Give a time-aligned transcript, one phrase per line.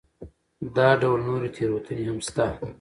[0.75, 2.45] دا ډول نورې تېروتنې هم شته.